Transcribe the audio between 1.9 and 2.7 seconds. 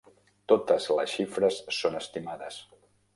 estimades.